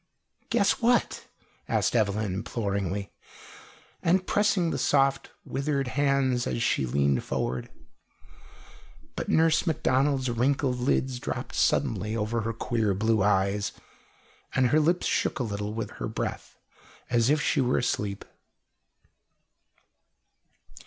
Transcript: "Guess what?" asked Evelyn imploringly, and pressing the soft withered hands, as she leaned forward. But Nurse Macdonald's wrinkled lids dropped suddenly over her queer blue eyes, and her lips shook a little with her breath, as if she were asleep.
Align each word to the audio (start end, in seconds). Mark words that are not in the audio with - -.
"Guess 0.49 0.81
what?" 0.81 1.27
asked 1.67 1.95
Evelyn 1.95 2.33
imploringly, 2.33 3.11
and 4.01 4.25
pressing 4.25 4.71
the 4.71 4.79
soft 4.79 5.29
withered 5.45 5.89
hands, 5.89 6.47
as 6.47 6.63
she 6.63 6.87
leaned 6.87 7.23
forward. 7.23 7.69
But 9.15 9.29
Nurse 9.29 9.67
Macdonald's 9.67 10.27
wrinkled 10.27 10.79
lids 10.79 11.19
dropped 11.19 11.53
suddenly 11.53 12.17
over 12.17 12.41
her 12.41 12.51
queer 12.53 12.95
blue 12.95 13.21
eyes, 13.21 13.73
and 14.55 14.69
her 14.69 14.79
lips 14.79 15.05
shook 15.05 15.37
a 15.37 15.43
little 15.43 15.71
with 15.75 15.91
her 16.01 16.07
breath, 16.07 16.57
as 17.11 17.29
if 17.29 17.39
she 17.39 17.61
were 17.61 17.77
asleep. 17.77 18.25